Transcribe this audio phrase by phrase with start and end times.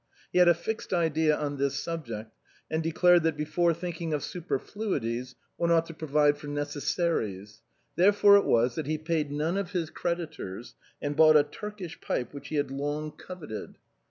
[0.33, 2.35] He had a fixed idea on this sub ject,
[2.71, 7.61] and declared that before thinking of superfluities, one ought to provide for necessaries.
[7.95, 12.33] Therefore it was that he paid none of his creditors, and bought a Turkish pipe
[12.33, 13.75] which he had long coveted.